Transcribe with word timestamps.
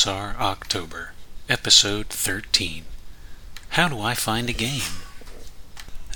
OSR 0.00 0.34
October, 0.40 1.12
Episode 1.46 2.06
13 2.06 2.84
How 3.70 3.86
do 3.86 4.00
I 4.00 4.14
find 4.14 4.48
a 4.48 4.54
game? 4.54 5.04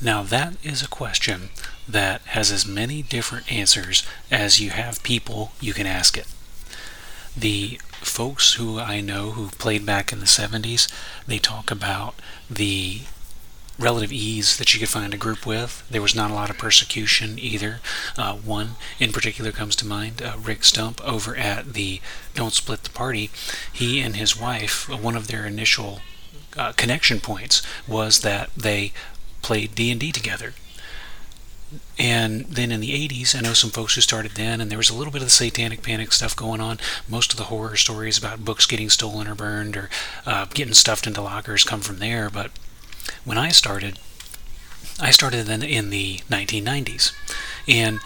Now, 0.00 0.22
that 0.22 0.54
is 0.64 0.80
a 0.80 0.88
question 0.88 1.50
that 1.86 2.22
has 2.28 2.50
as 2.50 2.66
many 2.66 3.02
different 3.02 3.52
answers 3.52 4.02
as 4.30 4.58
you 4.58 4.70
have 4.70 5.02
people 5.02 5.52
you 5.60 5.74
can 5.74 5.86
ask 5.86 6.16
it. 6.16 6.26
The 7.36 7.78
folks 8.00 8.54
who 8.54 8.80
I 8.80 9.02
know 9.02 9.32
who 9.32 9.48
played 9.50 9.84
back 9.84 10.14
in 10.14 10.20
the 10.20 10.24
70s, 10.24 10.90
they 11.26 11.38
talk 11.38 11.70
about 11.70 12.14
the 12.48 13.02
relative 13.78 14.12
ease 14.12 14.56
that 14.56 14.72
you 14.72 14.80
could 14.80 14.88
find 14.88 15.12
a 15.12 15.18
group 15.18 15.46
with. 15.46 15.84
There 15.90 16.02
was 16.02 16.14
not 16.14 16.30
a 16.30 16.34
lot 16.34 16.50
of 16.50 16.58
persecution 16.58 17.38
either. 17.38 17.80
Uh, 18.16 18.34
one 18.34 18.70
in 18.98 19.12
particular 19.12 19.52
comes 19.52 19.74
to 19.76 19.86
mind, 19.86 20.22
uh, 20.22 20.36
Rick 20.40 20.64
Stump 20.64 21.00
over 21.04 21.36
at 21.36 21.72
the 21.72 22.00
Don't 22.34 22.52
Split 22.52 22.84
the 22.84 22.90
Party. 22.90 23.30
He 23.72 24.00
and 24.00 24.16
his 24.16 24.38
wife, 24.38 24.88
uh, 24.90 24.96
one 24.96 25.16
of 25.16 25.26
their 25.26 25.46
initial 25.46 26.00
uh, 26.56 26.72
connection 26.72 27.20
points 27.20 27.62
was 27.88 28.20
that 28.20 28.50
they 28.56 28.92
played 29.42 29.74
D&D 29.74 30.12
together. 30.12 30.54
And 31.98 32.44
then 32.46 32.70
in 32.70 32.80
the 32.80 33.08
80s, 33.08 33.34
I 33.34 33.40
know 33.40 33.52
some 33.52 33.70
folks 33.70 33.94
who 33.94 34.00
started 34.00 34.32
then, 34.32 34.60
and 34.60 34.70
there 34.70 34.78
was 34.78 34.90
a 34.90 34.94
little 34.94 35.12
bit 35.12 35.22
of 35.22 35.26
the 35.26 35.30
satanic 35.30 35.82
panic 35.82 36.12
stuff 36.12 36.36
going 36.36 36.60
on. 36.60 36.78
Most 37.08 37.32
of 37.32 37.38
the 37.38 37.44
horror 37.44 37.76
stories 37.76 38.18
about 38.18 38.44
books 38.44 38.66
getting 38.66 38.90
stolen 38.90 39.26
or 39.26 39.34
burned 39.34 39.76
or 39.76 39.90
uh, 40.26 40.46
getting 40.46 40.74
stuffed 40.74 41.06
into 41.06 41.20
lockers 41.20 41.64
come 41.64 41.80
from 41.80 41.98
there. 41.98 42.30
But 42.30 42.50
when 43.24 43.38
I 43.38 43.50
started, 43.50 43.98
I 45.00 45.10
started 45.10 45.48
in, 45.48 45.62
in 45.62 45.90
the 45.90 46.18
1990s. 46.30 47.12
And 47.66 48.00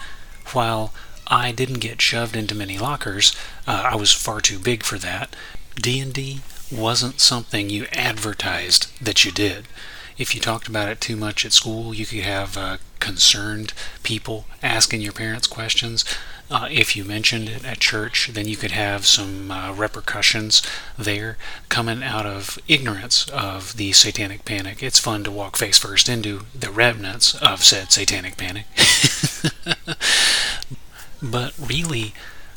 while 0.53 0.93
I 1.27 1.51
didn't 1.51 1.79
get 1.79 2.01
shoved 2.01 2.35
into 2.35 2.55
many 2.55 2.77
lockers, 2.77 3.35
uh, 3.67 3.89
I 3.91 3.95
was 3.95 4.11
far 4.11 4.41
too 4.41 4.59
big 4.59 4.83
for 4.83 4.97
that. 4.97 5.35
D&D 5.75 6.41
wasn't 6.71 7.19
something 7.19 7.69
you 7.69 7.87
advertised 7.91 8.87
that 9.03 9.23
you 9.25 9.31
did. 9.31 9.67
If 10.17 10.35
you 10.35 10.41
talked 10.41 10.67
about 10.67 10.89
it 10.89 10.99
too 10.99 11.15
much 11.15 11.45
at 11.45 11.53
school, 11.53 11.93
you 11.93 12.05
could 12.05 12.19
have 12.19 12.57
uh, 12.57 12.77
concerned 12.99 13.73
people 14.03 14.45
asking 14.61 15.01
your 15.01 15.13
parents 15.13 15.47
questions. 15.47 16.03
Uh, 16.51 16.67
if 16.71 16.95
you 16.95 17.05
mentioned 17.05 17.47
it 17.47 17.63
at 17.63 17.79
church, 17.79 18.31
then 18.33 18.47
you 18.47 18.57
could 18.57 18.71
have 18.71 19.05
some 19.05 19.51
uh, 19.51 19.71
repercussions 19.71 20.63
there 20.97 21.37
coming 21.69 22.01
out 22.01 22.25
of 22.25 22.57
ignorance 22.67 23.29
of 23.29 23.77
the 23.77 23.91
satanic 23.91 24.45
panic. 24.45 24.81
It's 24.81 24.99
fun 24.99 25.23
to 25.25 25.31
walk 25.31 25.57
face 25.57 25.77
first 25.77 26.09
into 26.09 26.47
the 26.57 26.71
remnants 26.71 27.35
of 27.35 27.63
said 27.63 27.91
satanic 27.91 28.35
panic. 28.35 28.65
but 31.21 31.53
really, 31.59 32.15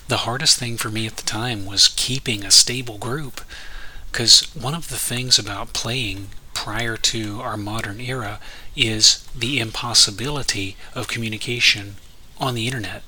the 0.08 0.18
hardest 0.18 0.58
thing 0.58 0.78
for 0.78 0.88
me 0.88 1.06
at 1.06 1.18
the 1.18 1.24
time 1.24 1.66
was 1.66 1.92
keeping 1.94 2.44
a 2.44 2.50
stable 2.50 2.96
group. 2.96 3.42
Because 4.10 4.42
one 4.54 4.74
of 4.74 4.88
the 4.88 4.96
things 4.96 5.38
about 5.38 5.74
playing 5.74 6.28
prior 6.54 6.96
to 6.96 7.42
our 7.42 7.58
modern 7.58 8.00
era 8.00 8.40
is 8.74 9.28
the 9.36 9.60
impossibility 9.60 10.76
of 10.94 11.08
communication 11.08 11.96
on 12.38 12.54
the 12.54 12.66
internet 12.66 13.02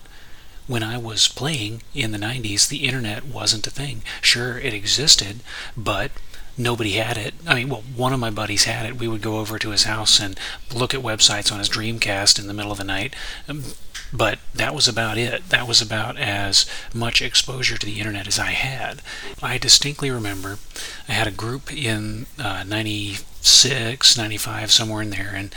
when 0.67 0.83
I 0.83 0.99
was 0.99 1.29
playing 1.29 1.83
in 1.95 2.13
the 2.13 2.19
90s, 2.19 2.69
the 2.69 2.87
internet 2.87 3.27
wasn't 3.27 3.67
a 3.67 3.71
thing. 3.71 4.03
Sure, 4.21 4.59
it 4.59 4.73
existed, 4.73 5.41
but 5.77 6.11
nobody 6.57 6.93
had 6.93 7.17
it. 7.17 7.35
I 7.47 7.55
mean, 7.55 7.69
well, 7.69 7.83
one 7.97 8.13
of 8.13 8.21
my 8.21 8.31
buddies 8.31 8.65
had 8.65 8.87
it. 8.87 8.99
We 8.99 9.09
would 9.09 9.23
go 9.23 9.39
over 9.39 9.59
to 9.59 9.71
his 9.71 9.85
house 9.85 10.21
and 10.21 10.39
look 10.73 10.95
at 10.95 11.01
websites 11.01 11.53
on 11.53 11.59
his 11.59 11.69
Dreamcast 11.69 12.39
in 12.39 12.47
the 12.47 12.55
middle 12.55 12.73
of 12.73 12.79
the 12.79 12.85
night. 12.85 13.15
Um, 13.49 13.65
but 14.13 14.39
that 14.55 14.75
was 14.75 14.87
about 14.87 15.19
it. 15.19 15.49
That 15.49 15.67
was 15.67 15.83
about 15.83 16.17
as 16.17 16.67
much 16.95 17.21
exposure 17.21 17.77
to 17.77 17.87
the 17.87 17.99
internet 17.99 18.29
as 18.29 18.39
I 18.39 18.53
had. 18.53 19.03
I 19.43 19.59
distinctly 19.59 20.11
remember 20.11 20.59
I 21.09 21.13
had 21.13 21.27
a 21.27 21.33
group 21.33 21.73
in 21.73 22.27
uh, 22.39 22.63
96, 22.63 24.17
95, 24.17 24.71
somewhere 24.71 25.03
in 25.03 25.11
there, 25.11 25.33
and 25.35 25.53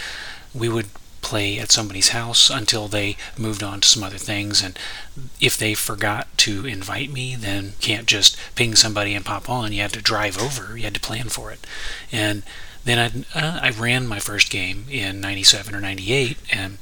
we 0.55 0.69
would 0.69 0.87
play 1.21 1.57
at 1.59 1.71
somebody's 1.71 2.09
house 2.09 2.49
until 2.49 2.87
they 2.87 3.17
moved 3.37 3.63
on 3.63 3.81
to 3.81 3.87
some 3.87 4.03
other 4.03 4.17
things. 4.17 4.63
And 4.63 4.77
if 5.41 5.57
they 5.57 5.73
forgot 5.73 6.27
to 6.39 6.65
invite 6.65 7.11
me, 7.11 7.35
then 7.35 7.73
can't 7.79 8.07
just 8.07 8.37
ping 8.55 8.75
somebody 8.75 9.13
and 9.13 9.25
pop 9.25 9.49
on. 9.49 9.73
You 9.73 9.81
had 9.81 9.93
to 9.93 10.01
drive 10.01 10.37
over. 10.41 10.77
You 10.77 10.83
had 10.83 10.93
to 10.93 10.99
plan 10.99 11.29
for 11.29 11.51
it. 11.51 11.65
And 12.11 12.43
then 12.87 13.25
I 13.33 13.37
uh, 13.37 13.59
I 13.61 13.69
ran 13.71 14.07
my 14.07 14.19
first 14.19 14.49
game 14.49 14.85
in 14.89 15.19
'97 15.19 15.75
or 15.75 15.81
'98, 15.81 16.37
and 16.51 16.77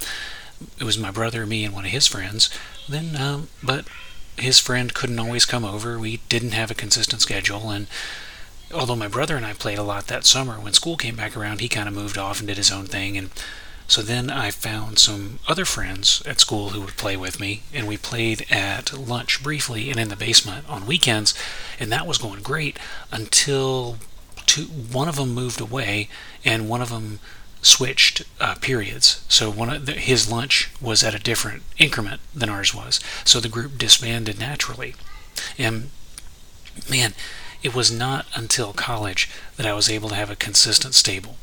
it 0.78 0.84
was 0.84 0.98
my 0.98 1.12
brother, 1.12 1.46
me, 1.46 1.66
and 1.66 1.74
one 1.74 1.86
of 1.86 1.92
his 1.92 2.08
friends. 2.08 2.50
Then, 2.88 3.20
um, 3.20 3.50
but 3.64 3.86
his 4.38 4.60
friend 4.60 4.94
couldn't 4.94 5.20
always 5.20 5.46
come 5.46 5.66
over. 5.66 5.98
We 5.98 6.18
didn't 6.30 6.52
have 6.52 6.70
a 6.70 6.76
consistent 6.76 7.22
schedule, 7.22 7.72
and 7.72 7.88
although 8.72 8.96
my 8.96 9.08
brother 9.08 9.36
and 9.36 9.46
I 9.46 9.54
played 9.54 9.80
a 9.80 9.84
lot 9.84 10.08
that 10.08 10.26
summer, 10.26 10.60
when 10.60 10.74
school 10.74 10.96
came 10.96 11.16
back 11.16 11.36
around, 11.36 11.60
he 11.60 11.68
kind 11.68 11.88
of 11.88 11.96
moved 11.96 12.18
off 12.18 12.40
and 12.40 12.48
did 12.48 12.58
his 12.58 12.72
own 12.72 12.86
thing, 12.86 13.18
and 13.18 13.32
so 13.88 14.02
then 14.02 14.30
I 14.30 14.52
found 14.52 15.00
some 15.00 15.40
other 15.48 15.66
friends 15.66 16.22
at 16.26 16.40
school 16.40 16.70
who 16.70 16.82
would 16.82 16.98
play 16.98 17.16
with 17.16 17.40
me, 17.40 17.62
and 17.74 17.88
we 17.88 17.98
played 17.98 18.46
at 18.50 18.98
lunch 18.98 19.44
briefly 19.44 19.90
and 19.90 20.00
in 20.00 20.10
the 20.10 20.16
basement 20.16 20.68
on 20.70 20.88
weekends, 20.88 21.34
and 21.80 21.92
that 21.92 22.08
was 22.08 22.18
going 22.18 22.42
great 22.42 22.78
until 23.12 23.98
two, 24.46 24.64
one 24.64 25.08
of 25.08 25.18
them 25.18 25.34
moved 25.34 25.62
away, 25.62 26.10
and 26.44 26.70
one 26.70 26.82
of 26.82 26.90
them 26.90 27.20
switched 27.62 28.24
uh, 28.40 28.56
periods. 28.56 29.24
So 29.28 29.50
one 29.50 29.70
of 29.70 29.86
the, 29.86 29.94
his 29.94 30.32
lunch 30.32 30.70
was 30.82 31.04
at 31.04 31.16
a 31.16 31.20
different 31.20 31.64
increment 31.78 32.22
than 32.34 32.50
ours 32.50 32.74
was. 32.74 33.00
So 33.24 33.40
the 33.40 33.50
group 33.50 33.78
disbanded 33.78 34.40
naturally, 34.40 34.96
and 35.58 35.90
man, 36.90 37.14
it 37.64 37.74
was 37.74 37.92
not 37.92 38.26
until 38.36 38.74
college 38.74 39.30
that 39.58 39.66
I 39.66 39.74
was 39.74 39.90
able 39.90 40.10
to 40.10 40.16
have 40.16 40.30
a 40.30 40.36
consistent 40.36 40.94
stable. 40.94 41.38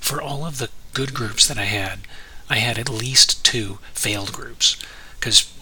For 0.00 0.20
all 0.20 0.44
of 0.44 0.58
the 0.58 0.70
good 0.96 1.12
groups 1.12 1.46
that 1.46 1.58
I 1.58 1.64
had, 1.64 1.98
I 2.48 2.56
had 2.56 2.78
at 2.78 2.88
least 2.88 3.44
two 3.44 3.80
failed 3.92 4.32
groups 4.32 4.82
because 5.20 5.52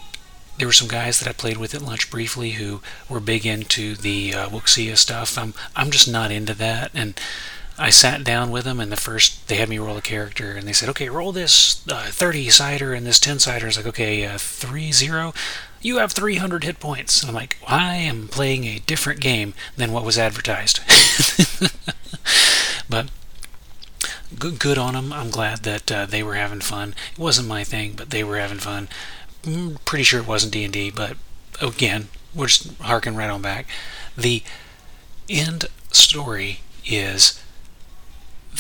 there 0.59 0.69
were 0.69 0.73
some 0.73 0.87
guys 0.87 1.19
that 1.19 1.29
I 1.29 1.33
played 1.33 1.57
with 1.57 1.75
at 1.75 1.83
lunch 1.83 2.09
briefly 2.09 2.53
who 2.53 2.81
were 3.09 3.19
big 3.19 3.45
into 3.45 3.97
the 3.97 4.33
uh, 4.33 4.49
Wuxia 4.49 4.97
stuff. 4.97 5.37
I'm 5.37 5.53
I'm 5.75 5.91
just 5.91 6.09
not 6.09 6.31
into 6.31 6.55
that, 6.55 6.93
and 6.95 7.19
I 7.77 7.91
sat 7.91 8.23
down 8.23 8.53
with 8.53 8.63
them, 8.63 8.79
and 8.79 8.93
the 8.93 8.97
first 8.97 9.49
they 9.49 9.57
had 9.57 9.69
me 9.69 9.81
roll 9.81 9.97
a 9.97 10.03
character, 10.03 10.53
and 10.53 10.69
they 10.69 10.73
said, 10.73 10.89
"Okay, 10.91 11.09
roll 11.09 11.33
this 11.33 11.85
uh, 11.89 12.05
30 12.05 12.49
sider 12.51 12.95
and 12.95 13.05
this 13.05 13.19
10 13.19 13.41
sider." 13.41 13.67
It's 13.67 13.77
like, 13.77 13.87
"Okay, 13.87 14.25
uh, 14.25 14.39
three 14.39 14.93
zero." 14.93 15.35
You 15.83 15.97
have 15.97 16.13
300 16.13 16.63
hit 16.63 16.79
points. 16.81 17.21
And 17.21 17.29
I'm 17.29 17.35
like, 17.35 17.59
I 17.67 17.97
am 17.97 18.29
playing 18.29 18.65
a 18.65 18.79
different 18.79 19.21
game 19.21 19.53
than 19.77 19.93
what 19.93 20.03
was 20.03 20.17
advertised. 20.17 20.79
but 22.89 23.11
good, 24.39 24.59
good 24.59 24.79
on 24.79 24.95
them. 24.95 25.13
I'm 25.13 25.31
glad 25.31 25.61
that 25.61 25.91
uh, 25.91 26.07
they 26.07 26.23
were 26.23 26.35
having 26.35 26.61
fun. 26.61 26.95
It 27.13 27.19
wasn't 27.19 27.49
my 27.49 27.65
thing, 27.65 27.95
but 27.97 28.11
they 28.11 28.25
were 28.25 28.39
having 28.39 28.59
fun. 28.59 28.89
I'm 29.45 29.53
mm, 29.53 29.85
pretty 29.85 30.05
sure 30.05 30.21
it 30.21 30.27
wasn't 30.27 30.53
D&D, 30.53 30.91
but 30.91 31.17
again, 31.61 32.09
we're 32.35 32.47
just 32.47 32.77
harking 32.81 33.17
right 33.17 33.31
on 33.31 33.43
back. 33.43 33.67
The 34.17 34.43
end 35.29 35.67
story 35.93 36.61
is 36.85 37.43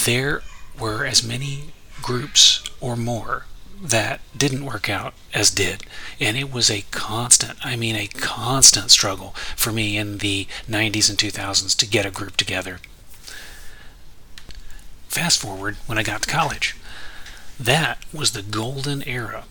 there 0.05 0.43
were 0.79 1.05
as 1.05 1.27
many 1.27 1.73
groups 2.03 2.63
or 2.81 2.97
more 2.97 3.47
that 3.81 4.21
didn't 4.37 4.65
work 4.65 4.89
out 4.89 5.15
as 5.33 5.51
did. 5.51 5.85
And 6.21 6.37
it 6.37 6.53
was 6.53 6.71
a 6.71 6.85
constant, 6.91 7.59
I 7.65 7.77
mean, 7.77 7.97
a 7.97 8.07
constant 8.07 8.91
struggle 8.91 9.35
for 9.57 9.73
me 9.73 9.97
in 9.97 10.19
the 10.19 10.47
90s 10.69 11.11
and 11.11 11.19
2000s 11.19 11.77
to 11.77 11.87
get 11.87 12.07
a 12.07 12.11
group 12.11 12.37
together. 12.37 12.79
Fast 15.15 15.41
forward 15.41 15.77
when 15.87 15.97
I 15.97 16.03
got 16.03 16.23
to 16.23 16.29
college. 16.29 16.75
That 17.61 17.99
was 18.13 18.33
the 18.33 18.43
golden 18.43 19.07
era. 19.07 19.45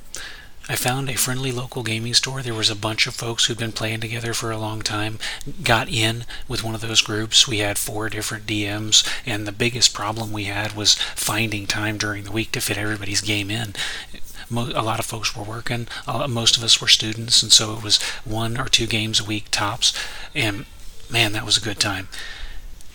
I 0.67 0.75
found 0.75 1.09
a 1.09 1.15
friendly 1.15 1.53
local 1.53 1.83
gaming 1.83 2.13
store. 2.15 2.41
There 2.41 2.53
was 2.53 2.69
a 2.69 2.75
bunch 2.75 3.07
of 3.07 3.15
folks 3.15 3.45
who'd 3.45 3.59
been 3.59 3.71
playing 3.71 4.01
together 4.01 4.33
for 4.33 4.51
a 4.51 4.57
long 4.57 4.81
time. 4.81 5.19
Got 5.63 5.87
in 5.87 6.25
with 6.49 6.65
one 6.65 6.75
of 6.75 6.81
those 6.81 6.99
groups. 6.99 7.47
We 7.47 7.59
had 7.59 7.77
four 7.77 8.09
different 8.09 8.45
DMs, 8.45 9.07
and 9.25 9.47
the 9.47 9.53
biggest 9.53 9.93
problem 9.93 10.33
we 10.33 10.43
had 10.43 10.75
was 10.75 10.95
finding 10.95 11.65
time 11.65 11.97
during 11.97 12.25
the 12.25 12.33
week 12.33 12.51
to 12.51 12.59
fit 12.59 12.77
everybody's 12.77 13.21
game 13.21 13.49
in. 13.49 13.73
A 14.51 14.83
lot 14.83 14.99
of 14.99 15.05
folks 15.05 15.33
were 15.33 15.43
working. 15.45 15.87
Most 16.27 16.57
of 16.57 16.63
us 16.65 16.81
were 16.81 16.89
students, 16.89 17.41
and 17.41 17.53
so 17.53 17.73
it 17.77 17.81
was 17.81 18.01
one 18.25 18.59
or 18.59 18.67
two 18.67 18.85
games 18.85 19.21
a 19.21 19.23
week 19.23 19.45
tops. 19.49 19.93
And 20.35 20.65
man, 21.09 21.31
that 21.31 21.45
was 21.45 21.55
a 21.55 21.61
good 21.61 21.79
time. 21.79 22.09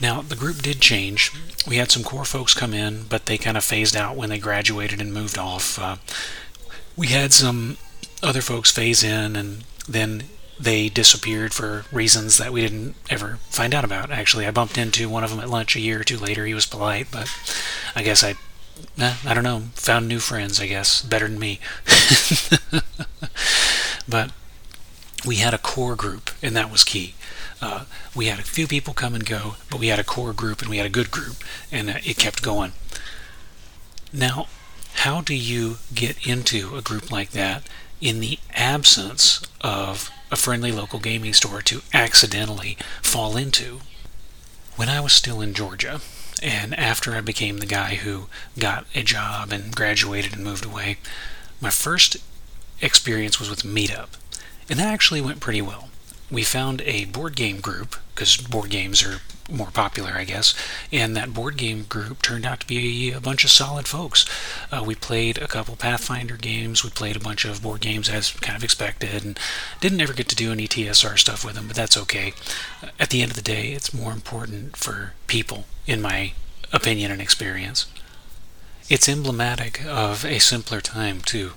Now, 0.01 0.23
the 0.23 0.37
group 0.37 0.59
did 0.63 0.81
change. 0.81 1.33
We 1.67 1.77
had 1.77 1.91
some 1.91 2.05
core 2.05 2.25
folks 2.25 2.55
come 2.55 2.73
in, 2.73 3.05
but 3.09 3.27
they 3.27 3.37
kind 3.37 3.57
of 3.57 3.65
phased 3.65 3.97
out 3.97 4.17
when 4.17 4.29
they 4.29 4.39
graduated 4.39 5.01
and 5.01 5.13
moved 5.13 5.39
off. 5.39 5.79
Uh, 5.79 5.97
we 6.97 7.09
had 7.09 7.33
some 7.33 7.79
other 8.23 8.41
folks 8.41 8.71
phase 8.71 9.03
in, 9.03 9.35
and 9.35 9.65
then 9.89 10.25
they 10.59 10.89
disappeared 10.89 11.53
for 11.55 11.85
reasons 11.93 12.39
that 12.39 12.53
we 12.53 12.61
didn't 12.61 12.95
ever 13.11 13.39
find 13.49 13.75
out 13.75 13.85
about. 13.85 14.11
Actually, 14.11 14.47
I 14.47 14.51
bumped 14.51 14.79
into 14.79 15.09
one 15.09 15.25
of 15.25 15.31
them 15.31 15.41
at 15.41 15.51
lunch 15.51 15.77
a 15.77 15.81
year 15.81 16.01
or 16.01 16.05
two 16.05 16.19
later. 16.19 16.47
He 16.47 16.55
was 16.55 16.67
polite, 16.67 17.09
but 17.11 17.29
I 17.95 18.03
guess 18.03 18.25
I, 18.25 18.35
eh, 18.99 19.15
I 19.25 19.35
don't 19.35 19.45
know, 19.45 19.65
found 19.75 20.09
new 20.09 20.19
friends, 20.19 20.61
I 20.61 20.67
guess, 20.67 21.03
better 21.03 21.29
than 21.29 21.39
me. 21.39 21.61
but 24.09 24.33
we 25.27 25.37
had 25.37 25.55
a 25.55 25.59
core 25.59 25.97
group, 25.97 26.31
and 26.43 26.57
that 26.57 26.71
was 26.71 26.85
key. 26.85 27.15
Uh, 27.61 27.85
we 28.15 28.27
had 28.27 28.39
a 28.39 28.43
few 28.43 28.67
people 28.67 28.95
come 28.95 29.15
and 29.15 29.27
go, 29.27 29.57
but 29.71 29.81
we 29.81 29.89
had 29.89 29.99
a 29.99 30.05
core 30.05 30.33
group 30.33 30.61
and 30.61 30.71
we 30.71 30.77
had 30.77 30.87
a 30.87 30.91
good 30.91 31.11
group, 31.11 31.37
and 31.73 31.91
uh, 31.91 31.95
it 32.05 32.17
kept 32.17 32.43
going. 32.43 32.73
Now, 34.13 34.47
how 34.95 35.21
do 35.21 35.35
you 35.35 35.79
get 35.95 36.27
into 36.27 36.77
a 36.77 36.83
group 36.83 37.11
like 37.11 37.31
that 37.31 37.63
in 38.01 38.21
the 38.21 38.39
absence 38.53 39.43
of 39.61 40.11
a 40.31 40.37
friendly 40.37 40.73
local 40.73 40.99
gaming 40.99 41.33
store 41.33 41.63
to 41.63 41.83
accidentally 41.93 42.77
fall 43.03 43.37
into? 43.37 43.81
When 44.77 44.89
I 44.89 45.01
was 45.01 45.13
still 45.13 45.41
in 45.41 45.55
Georgia, 45.55 46.01
and 46.43 46.79
after 46.79 47.15
I 47.15 47.21
became 47.21 47.59
the 47.59 47.67
guy 47.67 47.97
who 47.97 48.29
got 48.59 48.87
a 48.95 49.03
job 49.03 49.53
and 49.53 49.75
graduated 49.75 50.35
and 50.35 50.45
moved 50.45 50.65
away, 50.65 50.99
my 51.61 51.71
first 51.71 52.17
experience 52.81 53.41
was 53.41 53.51
with 53.51 53.65
Meetup. 53.65 54.11
And 54.71 54.79
that 54.79 54.93
actually 54.93 55.21
went 55.21 55.41
pretty 55.41 55.63
well. 55.63 55.89
We 56.31 56.43
found 56.43 56.83
a 56.83 57.07
board 57.07 57.37
game 57.37 57.61
group, 57.61 57.97
because 58.15 58.37
board 58.37 58.71
games 58.71 59.03
are 59.03 59.21
more 59.51 59.71
popular, 59.71 60.13
I 60.13 60.25
guess. 60.25 60.55
And 60.93 61.17
that 61.17 61.33
board 61.33 61.57
game 61.57 61.85
group 61.85 62.21
turned 62.23 62.45
out 62.45 62.61
to 62.61 62.67
be 62.67 63.11
a 63.13 63.21
bunch 63.21 63.45
of 63.45 63.51
solid 63.51 63.89
folks. 63.89 64.27
Uh, 64.71 64.83
we 64.85 64.95
played 64.95 65.39
a 65.39 65.49
couple 65.49 65.77
Pathfinder 65.77 66.37
games. 66.37 66.85
We 66.85 66.91
played 66.91 67.17
a 67.17 67.21
bunch 67.21 67.45
of 67.45 67.63
board 67.63 67.81
games 67.81 68.09
as 68.09 68.33
kind 68.33 68.57
of 68.57 68.65
expected, 68.65 69.25
and 69.25 69.39
didn't 69.81 70.01
ever 70.01 70.13
get 70.13 70.29
to 70.29 70.37
do 70.37 70.53
any 70.53 70.69
TSR 70.69 71.19
stuff 71.19 71.45
with 71.45 71.55
them, 71.55 71.67
but 71.67 71.77
that's 71.77 71.97
okay. 71.97 72.35
At 73.01 73.11
the 73.11 73.23
end 73.23 73.31
of 73.31 73.37
the 73.37 73.43
day, 73.43 73.73
it's 73.73 73.95
more 73.95 74.13
important 74.13 74.77
for 74.77 75.15
people, 75.27 75.65
in 75.87 76.03
my 76.03 76.33
opinion 76.73 77.11
and 77.11 77.23
experience. 77.23 77.87
It's 78.91 79.09
emblematic 79.09 79.85
of 79.85 80.25
a 80.25 80.39
simpler 80.39 80.81
time, 80.81 81.21
too 81.21 81.53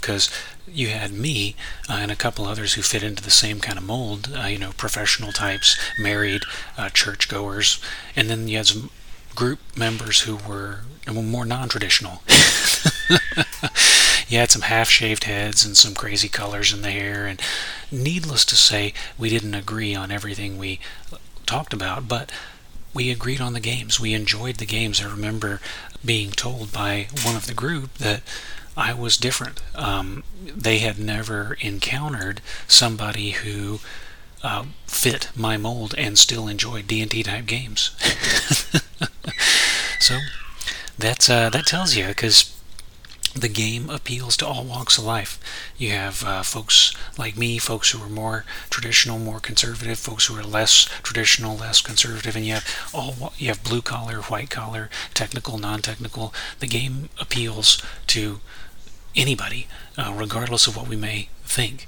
because 0.00 0.30
you 0.66 0.88
had 0.88 1.12
me 1.12 1.54
uh, 1.88 1.94
and 1.94 2.10
a 2.10 2.16
couple 2.16 2.44
others 2.44 2.74
who 2.74 2.82
fit 2.82 3.02
into 3.02 3.22
the 3.22 3.30
same 3.30 3.60
kind 3.60 3.78
of 3.78 3.84
mold, 3.84 4.32
uh, 4.36 4.46
you 4.46 4.58
know, 4.58 4.72
professional 4.76 5.32
types, 5.32 5.78
married, 5.98 6.42
uh, 6.78 6.88
churchgoers, 6.88 7.80
and 8.16 8.30
then 8.30 8.48
you 8.48 8.56
had 8.56 8.66
some 8.66 8.90
group 9.34 9.58
members 9.76 10.20
who 10.20 10.36
were 10.36 10.80
more 11.10 11.44
non-traditional. 11.44 12.22
you 14.28 14.38
had 14.38 14.50
some 14.50 14.62
half-shaved 14.62 15.24
heads 15.24 15.64
and 15.64 15.76
some 15.76 15.94
crazy 15.94 16.28
colors 16.28 16.72
in 16.72 16.82
the 16.82 16.90
hair, 16.90 17.26
and 17.26 17.40
needless 17.90 18.44
to 18.44 18.56
say, 18.56 18.92
we 19.18 19.28
didn't 19.28 19.54
agree 19.54 19.94
on 19.94 20.10
everything 20.10 20.56
we 20.56 20.78
talked 21.46 21.72
about, 21.72 22.06
but 22.06 22.30
we 22.94 23.10
agreed 23.10 23.40
on 23.40 23.52
the 23.52 23.60
games. 23.60 24.00
We 24.00 24.14
enjoyed 24.14 24.56
the 24.56 24.66
games. 24.66 25.00
I 25.00 25.08
remember 25.10 25.60
being 26.04 26.30
told 26.30 26.72
by 26.72 27.08
one 27.24 27.36
of 27.36 27.46
the 27.46 27.54
group 27.54 27.94
that 27.94 28.22
I 28.76 28.94
was 28.94 29.16
different. 29.16 29.62
Um, 29.74 30.24
they 30.44 30.78
had 30.78 30.98
never 30.98 31.56
encountered 31.60 32.40
somebody 32.66 33.30
who 33.30 33.80
uh, 34.42 34.64
fit 34.86 35.30
my 35.36 35.56
mold 35.56 35.94
and 35.98 36.18
still 36.18 36.48
enjoyed 36.48 36.86
D&D 36.86 37.22
type 37.22 37.46
games. 37.46 37.90
so 40.00 40.18
that's 40.98 41.28
uh, 41.28 41.50
that 41.50 41.66
tells 41.66 41.96
you 41.96 42.08
because 42.08 42.56
the 43.34 43.48
game 43.48 43.88
appeals 43.88 44.36
to 44.36 44.46
all 44.46 44.64
walks 44.64 44.98
of 44.98 45.04
life. 45.04 45.38
You 45.78 45.90
have 45.90 46.24
uh, 46.24 46.42
folks 46.42 46.92
like 47.16 47.36
me, 47.36 47.58
folks 47.58 47.90
who 47.90 48.02
are 48.02 48.08
more 48.08 48.44
traditional, 48.70 49.18
more 49.18 49.40
conservative, 49.40 49.98
folks 49.98 50.26
who 50.26 50.36
are 50.36 50.42
less 50.42 50.86
traditional, 51.02 51.56
less 51.56 51.80
conservative, 51.80 52.34
and 52.34 52.44
you 52.44 52.54
have 52.54 52.90
all 52.92 53.32
you 53.38 53.48
have 53.48 53.62
blue 53.62 53.82
collar, 53.82 54.22
white 54.22 54.50
collar, 54.50 54.90
technical, 55.14 55.58
non-technical. 55.58 56.34
The 56.58 56.66
game 56.66 57.08
appeals 57.20 57.80
to 58.08 58.40
anybody, 59.14 59.66
uh, 59.96 60.12
regardless 60.16 60.66
of 60.66 60.76
what 60.76 60.88
we 60.88 60.96
may 60.96 61.28
think. 61.44 61.86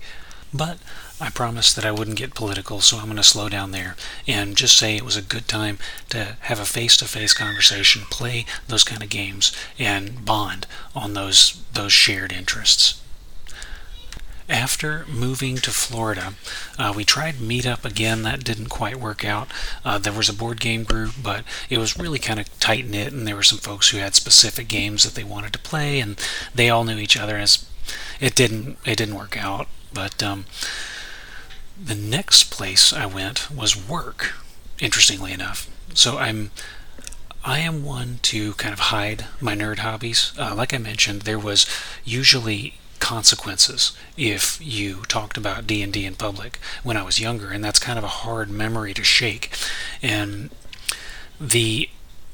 But 0.55 0.79
I 1.21 1.31
promised 1.31 1.77
that 1.77 1.87
I 1.87 1.93
wouldn't 1.93 2.19
get 2.19 2.35
political, 2.35 2.81
so 2.81 2.99
I'm 2.99 3.05
going 3.05 3.17
to 3.17 3.23
slow 3.23 3.49
down 3.49 3.71
there 3.71 3.97
and 4.27 4.57
just 4.57 4.77
say 4.77 4.97
it 4.97 5.05
was 5.05 5.17
a 5.17 5.23
good 5.23 5.49
time 5.49 5.79
to 6.11 6.37
have 6.41 6.61
a 6.61 6.67
face-to-face 6.67 7.33
conversation, 7.35 8.03
play 8.11 8.45
those 8.69 8.85
kind 8.85 9.03
of 9.03 9.09
games, 9.09 9.53
and 9.79 10.25
bond 10.25 10.67
on 10.95 11.15
those 11.15 11.63
those 11.73 11.93
shared 11.93 12.33
interests. 12.33 13.02
After 14.53 15.07
moving 15.09 15.57
to 15.57 15.71
Florida, 15.71 16.35
uh, 16.79 16.93
we 16.95 17.07
tried 17.07 17.37
Meetup 17.37 17.87
again. 17.87 18.21
That 18.23 18.45
didn't 18.45 18.69
quite 18.69 19.01
work 19.01 19.25
out. 19.25 19.49
Uh, 19.83 19.97
there 19.97 20.13
was 20.13 20.29
a 20.29 20.35
board 20.35 20.61
game 20.61 20.85
group, 20.85 21.15
but 21.23 21.43
it 21.71 21.79
was 21.79 21.99
really 21.99 22.19
kind 22.19 22.39
of 22.39 22.61
tight 22.61 22.87
knit, 22.87 23.15
and 23.15 23.27
there 23.27 23.35
were 23.35 23.43
some 23.43 23.57
folks 23.57 23.89
who 23.89 23.97
had 23.97 24.15
specific 24.15 24.69
games 24.69 25.05
that 25.05 25.15
they 25.15 25.25
wanted 25.25 25.55
to 25.55 25.59
play, 25.59 26.01
and 26.01 26.23
they 26.55 26.69
all 26.69 26.85
knew 26.85 26.99
each 26.99 27.17
other. 27.17 27.39
As 27.39 27.67
it 28.21 28.35
didn't, 28.35 28.77
it 28.85 28.99
didn't 28.99 29.15
work 29.15 29.43
out. 29.43 29.69
But 29.91 30.23
um, 30.23 30.45
the 31.83 31.95
next 31.95 32.51
place 32.51 32.93
I 32.93 33.07
went 33.07 33.51
was 33.51 33.89
work. 33.89 34.35
Interestingly 34.81 35.33
enough, 35.33 35.71
so 35.95 36.19
I'm 36.19 36.51
I 37.43 37.61
am 37.61 37.85
one 37.85 38.19
to 38.25 38.53
kind 38.55 38.75
of 38.75 38.81
hide 38.81 39.25
my 39.41 39.55
nerd 39.57 39.79
hobbies. 39.79 40.35
Uh, 40.39 40.55
like 40.55 40.75
I 40.75 40.79
mentioned, 40.79 41.23
there 41.23 41.39
was 41.39 41.67
usually 42.05 42.75
consequences 43.03 43.97
if 44.17 44.61
you 44.63 45.03
talked 45.09 45.37
about 45.37 45.67
D&D 45.67 46.07
in 46.07 46.15
public 46.15 46.59
when 46.85 46.97
I 46.97 47.03
was 47.03 47.19
younger 47.19 47.51
and 47.51 47.63
that's 47.63 47.81
kind 47.81 47.99
of 47.99 48.05
a 48.05 48.19
hard 48.23 48.49
memory 48.49 48.95
to 48.95 49.03
shake. 49.03 49.53
And 50.01 50.51
the 51.41 51.91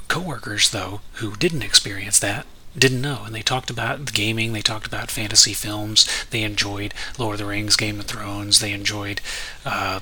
coworkers 0.08 0.70
though 0.70 1.00
who 1.14 1.36
didn't 1.36 1.62
experience 1.62 2.18
that 2.18 2.46
didn't 2.76 3.00
know 3.00 3.22
and 3.24 3.34
they 3.34 3.40
talked 3.40 3.70
about 3.70 4.12
gaming 4.12 4.52
they 4.52 4.60
talked 4.60 4.86
about 4.86 5.10
fantasy 5.10 5.54
films 5.54 6.06
they 6.30 6.42
enjoyed 6.42 6.92
Lord 7.18 7.34
of 7.34 7.38
the 7.38 7.46
Rings 7.46 7.74
Game 7.76 7.98
of 7.98 8.06
Thrones 8.06 8.60
they 8.60 8.72
enjoyed 8.72 9.22
uh, 9.64 10.00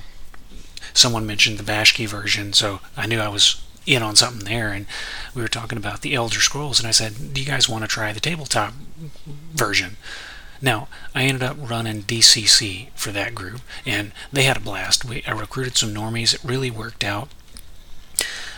someone 0.93 1.25
mentioned 1.25 1.57
the 1.57 1.71
Bakshi 1.71 2.07
version 2.07 2.51
so 2.51 2.81
I 2.95 3.07
knew 3.07 3.19
I 3.19 3.29
was 3.29 3.61
in 3.85 4.03
on 4.03 4.17
something 4.17 4.45
there 4.45 4.73
and 4.73 4.85
we 5.33 5.41
were 5.41 5.47
talking 5.47 5.77
about 5.77 6.01
the 6.01 6.13
Elder 6.13 6.41
Scrolls 6.41 6.79
and 6.79 6.87
I 6.87 6.91
said 6.91 7.33
do 7.33 7.41
you 7.41 7.47
guys 7.47 7.69
want 7.69 7.83
to 7.85 7.87
try 7.87 8.11
the 8.11 8.19
tabletop 8.19 8.73
version 9.53 9.95
now, 10.61 10.87
I 11.13 11.23
ended 11.23 11.43
up 11.43 11.57
running 11.59 12.03
DCC 12.03 12.89
for 12.95 13.11
that 13.11 13.35
group, 13.35 13.61
and 13.85 14.11
they 14.31 14.43
had 14.43 14.57
a 14.57 14.61
blast. 14.61 15.05
We, 15.05 15.23
I 15.25 15.31
recruited 15.31 15.77
some 15.77 15.93
normies. 15.93 16.33
It 16.33 16.43
really 16.43 16.71
worked 16.71 17.03
out. 17.03 17.29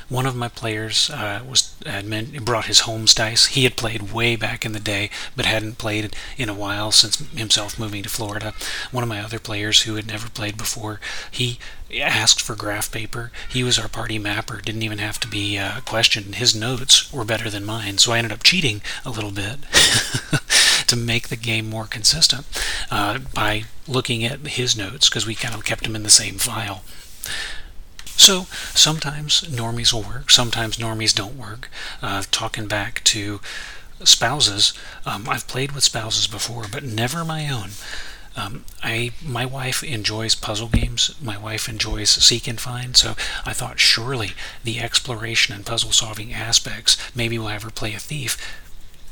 One 0.09 0.25
of 0.25 0.35
my 0.35 0.47
players 0.47 1.11
uh, 1.11 1.41
was 1.47 1.75
had 1.85 2.43
brought 2.43 2.65
his 2.65 2.81
Holmes 2.81 3.13
dice. 3.13 3.45
He 3.45 3.63
had 3.63 3.77
played 3.77 4.11
way 4.11 4.35
back 4.35 4.65
in 4.65 4.71
the 4.71 4.79
day, 4.79 5.11
but 5.35 5.45
hadn't 5.45 5.77
played 5.77 6.15
in 6.35 6.49
a 6.49 6.53
while 6.53 6.91
since 6.91 7.19
himself 7.31 7.77
moving 7.77 8.01
to 8.01 8.09
Florida. 8.09 8.55
One 8.91 9.03
of 9.03 9.09
my 9.09 9.21
other 9.21 9.37
players 9.37 9.83
who 9.83 9.95
had 9.95 10.07
never 10.07 10.27
played 10.27 10.57
before, 10.57 10.99
he 11.29 11.59
asked 12.01 12.41
for 12.41 12.55
graph 12.55 12.91
paper. 12.91 13.31
He 13.47 13.63
was 13.63 13.77
our 13.77 13.87
party 13.87 14.17
mapper. 14.17 14.61
Didn't 14.61 14.81
even 14.81 14.97
have 14.97 15.19
to 15.19 15.27
be 15.27 15.59
uh, 15.59 15.81
questioned. 15.81 16.35
His 16.35 16.55
notes 16.55 17.13
were 17.13 17.23
better 17.23 17.51
than 17.51 17.63
mine, 17.63 17.99
so 17.99 18.11
I 18.11 18.17
ended 18.17 18.33
up 18.33 18.41
cheating 18.41 18.81
a 19.05 19.11
little 19.11 19.31
bit. 19.31 19.59
to 20.89 20.95
make 20.95 21.27
the 21.27 21.35
game 21.35 21.69
more 21.69 21.85
consistent 21.85 22.45
uh, 22.89 23.19
by 23.33 23.63
looking 23.87 24.23
at 24.23 24.39
his 24.39 24.75
notes 24.75 25.07
because 25.07 25.25
we 25.25 25.35
kind 25.35 25.53
of 25.53 25.63
kept 25.63 25.83
them 25.83 25.95
in 25.95 26.03
the 26.03 26.09
same 26.09 26.35
file. 26.35 26.83
So 28.05 28.47
sometimes 28.73 29.41
normies 29.41 29.93
will 29.93 30.01
work, 30.01 30.29
sometimes 30.29 30.77
normies 30.77 31.15
don't 31.15 31.37
work. 31.37 31.69
Uh, 32.01 32.23
talking 32.31 32.67
back 32.67 33.03
to 33.05 33.39
spouses, 34.03 34.73
um, 35.05 35.29
I've 35.29 35.47
played 35.47 35.73
with 35.73 35.83
spouses 35.83 36.27
before, 36.27 36.65
but 36.71 36.83
never 36.83 37.23
my 37.23 37.49
own. 37.49 37.71
Um, 38.35 38.65
I 38.83 39.11
my 39.23 39.45
wife 39.45 39.83
enjoys 39.83 40.33
puzzle 40.35 40.69
games. 40.69 41.13
My 41.21 41.37
wife 41.37 41.67
enjoys 41.69 42.09
seek 42.09 42.47
and 42.47 42.59
find. 42.59 42.95
So 42.95 43.15
I 43.45 43.53
thought 43.53 43.79
surely 43.79 44.31
the 44.63 44.79
exploration 44.79 45.53
and 45.53 45.65
puzzle 45.65 45.91
solving 45.91 46.33
aspects. 46.33 46.97
Maybe 47.13 47.37
we'll 47.37 47.49
have 47.49 47.63
her 47.63 47.71
play 47.71 47.93
a 47.93 47.99
thief. 47.99 48.37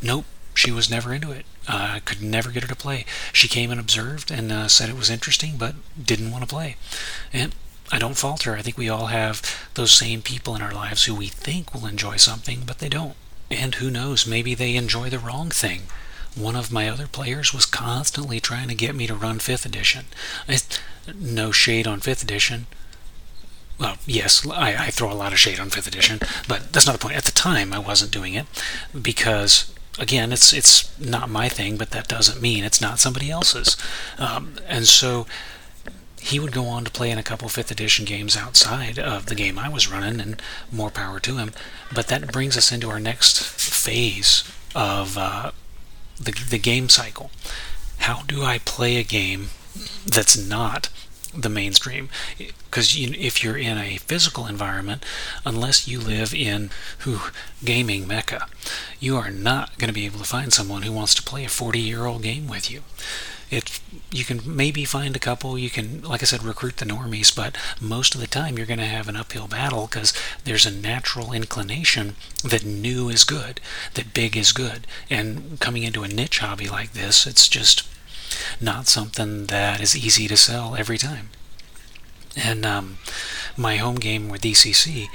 Nope, 0.02 0.26
she 0.58 0.72
was 0.72 0.90
never 0.90 1.14
into 1.14 1.32
it. 1.32 1.46
Uh, 1.68 2.00
could 2.04 2.22
never 2.22 2.50
get 2.50 2.64
her 2.64 2.70
to 2.70 2.76
play. 2.76 3.06
She 3.32 3.48
came 3.48 3.70
and 3.70 3.80
observed 3.80 4.32
and 4.32 4.52
uh, 4.52 4.68
said 4.68 4.90
it 4.90 4.96
was 4.96 5.10
interesting, 5.10 5.56
but 5.58 5.76
didn't 6.02 6.32
want 6.32 6.44
to 6.44 6.50
play. 6.50 6.78
And 7.32 7.54
I 7.92 8.00
don't 8.00 8.18
fault 8.18 8.44
her. 8.44 8.56
I 8.56 8.62
think 8.64 8.78
we 8.78 8.90
all 8.90 9.08
have 9.08 9.70
those 9.76 9.92
same 9.92 10.22
people 10.22 10.56
in 10.56 10.62
our 10.62 10.74
lives 10.74 11.06
who 11.06 11.14
we 11.14 11.28
think 11.28 11.74
will 11.74 11.86
enjoy 11.86 12.18
something, 12.18 12.64
but 12.66 12.80
they 12.80 12.90
don't. 12.90 13.16
And 13.52 13.76
who 13.76 13.92
knows, 13.92 14.26
maybe 14.26 14.56
they 14.56 14.76
enjoy 14.76 15.10
the 15.10 15.20
wrong 15.20 15.52
thing. 15.52 15.84
One 16.36 16.56
of 16.56 16.72
my 16.72 16.90
other 16.90 17.08
players 17.08 17.54
was 17.54 17.66
constantly 17.66 18.40
trying 18.40 18.68
to 18.68 18.76
get 18.76 18.96
me 18.96 19.08
to 19.08 19.16
run 19.16 19.40
5th 19.40 19.66
edition. 19.66 20.06
No 21.16 21.52
shade 21.52 21.88
on 21.88 22.02
5th 22.02 22.24
edition. 22.24 22.66
Well, 23.80 23.98
yes, 24.08 24.46
I, 24.50 24.88
I 24.88 24.90
throw 24.90 25.12
a 25.12 25.14
lot 25.14 25.34
of 25.34 25.40
shade 25.40 25.60
on 25.60 25.70
5th 25.70 25.88
edition, 25.88 26.20
but 26.48 26.74
that's 26.74 26.88
not 26.88 26.94
the 26.94 27.00
point. 27.00 27.16
At 27.16 27.26
the 27.26 27.32
time, 27.32 27.74
I 27.74 27.80
wasn't 27.80 28.12
doing 28.12 28.34
it 28.34 28.48
because 29.00 29.72
again, 30.00 30.32
it's 30.32 30.54
it's 30.54 30.98
not 31.00 31.30
my 31.30 31.50
thing, 31.50 31.78
but 31.78 31.92
that 31.92 32.08
doesn't 32.08 32.42
mean 32.42 32.64
it's 32.64 32.82
not 32.82 33.00
somebody 33.00 33.30
else's. 33.30 33.78
Um, 34.18 34.56
and 34.68 34.88
so 34.88 35.26
he 36.20 36.40
would 36.40 36.52
go 36.52 36.66
on 36.66 36.84
to 36.84 36.92
play 36.92 37.10
in 37.10 37.18
a 37.18 37.24
couple 37.24 37.48
fifth 37.48 37.72
edition 37.72 38.04
games 38.04 38.36
outside 38.36 39.00
of 39.00 39.28
the 39.28 39.36
game 39.36 39.58
I 39.58 39.70
was 39.70 39.90
running, 39.90 40.20
and 40.20 40.42
more 40.72 40.90
power 40.90 41.20
to 41.22 41.38
him. 41.38 41.52
But 41.94 42.08
that 42.08 42.32
brings 42.32 42.58
us 42.58 42.72
into 42.72 42.90
our 42.90 43.00
next 43.00 43.42
phase 43.44 44.44
of 44.76 45.18
uh, 45.18 45.52
the, 46.20 46.32
the 46.50 46.60
game 46.60 46.90
cycle. 46.90 47.32
How 48.00 48.24
do 48.24 48.44
I 48.44 48.60
play 48.60 48.98
a 48.98 49.04
game 49.04 49.50
that's 50.06 50.38
not 50.38 50.90
the 51.34 51.50
mainstream. 51.50 52.10
Because 52.38 52.98
you, 52.98 53.14
if 53.18 53.44
you're 53.44 53.58
in 53.58 53.78
a 53.78 53.98
physical 53.98 54.46
environment 54.46 55.04
unless 55.46 55.88
you 55.88 56.00
live 56.00 56.34
in 56.34 56.70
who 57.00 57.20
gaming 57.64 58.08
mecca 58.08 58.48
you 59.00 59.16
are 59.16 59.32
not 59.32 59.78
going 59.78 59.88
to 59.88 59.94
be 59.94 60.06
able 60.06 60.20
to 60.20 60.26
find 60.26 60.52
someone 60.54 60.82
who 60.84 60.92
wants 60.92 61.14
to 61.16 61.24
play 61.24 61.46
a 61.46 61.50
40 61.50 61.80
year 61.80 62.06
old 62.06 62.24
game 62.24 62.48
with 62.48 62.70
you. 62.72 62.84
It 63.50 63.80
you 64.12 64.26
can 64.26 64.42
maybe 64.44 64.84
find 64.84 65.16
a 65.16 65.20
couple 65.20 65.58
you 65.58 65.70
can 65.70 66.02
like 66.02 66.22
i 66.22 66.26
said 66.26 66.44
recruit 66.44 66.78
the 66.78 66.86
normies 66.86 67.34
but 67.34 67.58
most 67.80 68.14
of 68.14 68.20
the 68.20 68.28
time 68.28 68.58
you're 68.58 68.68
going 68.68 68.80
to 68.80 68.86
have 68.86 69.08
an 69.08 69.16
uphill 69.16 69.48
battle 69.48 69.88
because 69.88 70.14
there's 70.44 70.66
a 70.66 70.72
natural 70.72 71.32
inclination 71.32 72.16
that 72.44 72.66
new 72.66 73.08
is 73.10 73.24
good 73.24 73.62
that 73.94 74.14
big 74.14 74.36
is 74.36 74.52
good. 74.52 74.86
And 75.10 75.60
coming 75.62 75.84
into 75.84 76.04
a 76.04 76.08
niche 76.10 76.40
hobby 76.40 76.68
like 76.68 76.92
this 76.94 77.26
it's 77.26 77.48
just 77.48 77.87
not 78.62 78.88
something 78.88 79.46
that 79.48 79.82
is 79.82 79.96
easy 79.96 80.28
to 80.28 80.38
sell 80.38 80.76
every 80.76 80.98
time 80.98 81.30
and 82.36 82.66
um, 82.66 82.98
my 83.56 83.78
home 83.78 83.96
game 83.96 84.30
with 84.30 84.42
dcc 84.42 85.08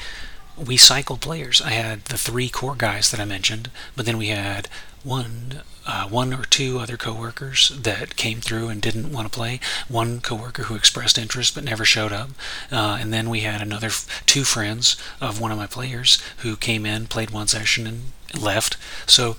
we 0.56 0.76
cycled 0.76 1.20
players 1.20 1.60
i 1.62 1.70
had 1.70 2.04
the 2.06 2.18
three 2.18 2.48
core 2.48 2.74
guys 2.74 3.10
that 3.10 3.20
i 3.20 3.24
mentioned 3.24 3.70
but 3.96 4.06
then 4.06 4.18
we 4.18 4.28
had 4.28 4.68
one 5.04 5.62
uh, 5.86 6.06
one 6.08 6.32
or 6.32 6.44
two 6.44 6.78
other 6.78 6.96
coworkers 6.96 7.70
that 7.70 8.16
came 8.16 8.40
through 8.40 8.68
and 8.68 8.80
didn't 8.80 9.12
want 9.12 9.30
to 9.30 9.36
play. 9.36 9.58
One 9.88 10.20
coworker 10.20 10.64
who 10.64 10.76
expressed 10.76 11.18
interest 11.18 11.54
but 11.54 11.64
never 11.64 11.84
showed 11.84 12.12
up, 12.12 12.30
uh, 12.70 12.98
and 13.00 13.12
then 13.12 13.28
we 13.28 13.40
had 13.40 13.60
another 13.60 13.88
f- 13.88 14.22
two 14.26 14.44
friends 14.44 14.96
of 15.20 15.40
one 15.40 15.50
of 15.50 15.58
my 15.58 15.66
players 15.66 16.22
who 16.38 16.56
came 16.56 16.86
in, 16.86 17.06
played 17.06 17.30
one 17.30 17.48
session, 17.48 17.86
and 17.86 18.12
left. 18.40 18.76
So 19.06 19.36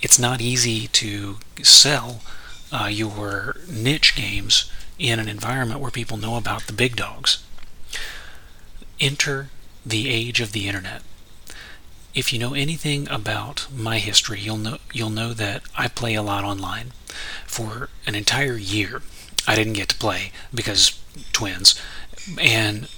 it's 0.00 0.18
not 0.18 0.40
easy 0.40 0.88
to 0.88 1.36
sell 1.62 2.22
uh, 2.72 2.88
your 2.90 3.56
niche 3.68 4.14
games 4.16 4.70
in 4.98 5.18
an 5.18 5.28
environment 5.28 5.80
where 5.80 5.90
people 5.90 6.16
know 6.16 6.36
about 6.36 6.66
the 6.66 6.72
big 6.72 6.96
dogs. 6.96 7.42
Enter 9.00 9.48
the 9.84 10.08
age 10.08 10.40
of 10.40 10.52
the 10.52 10.68
internet 10.68 11.02
if 12.14 12.32
you 12.32 12.38
know 12.38 12.54
anything 12.54 13.08
about 13.08 13.66
my 13.74 13.98
history, 13.98 14.40
you'll 14.40 14.58
know 14.58 14.78
you'll 14.92 15.10
know 15.10 15.32
that 15.32 15.62
I 15.76 15.88
play 15.88 16.14
a 16.14 16.22
lot 16.22 16.44
online. 16.44 16.92
For 17.46 17.88
an 18.06 18.14
entire 18.14 18.56
year, 18.56 19.02
I 19.46 19.54
didn't 19.54 19.74
get 19.74 19.88
to 19.90 19.96
play 19.96 20.32
because 20.54 20.98
twins, 21.32 21.80
and 22.40 22.88